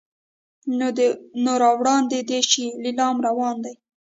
[1.45, 3.73] نو را وړاندې دې شي لیلام روان دی.